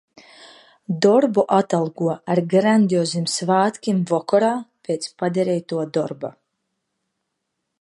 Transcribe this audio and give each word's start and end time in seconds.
Darbu 1.05 1.41
atalgoja 1.57 2.15
ar 2.35 2.41
grandioziem 2.53 3.27
svētkiem 3.33 3.99
vakarā, 4.13 4.51
pēc 4.89 5.07
padarītā 5.23 5.85
darba. 5.99 6.33